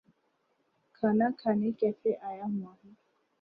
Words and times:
کھانا 0.95 1.27
کھانے 1.37 1.71
کیفے 1.79 2.11
آیا 2.21 2.45
ہوا 2.45 2.71
ہوں۔ 2.73 2.93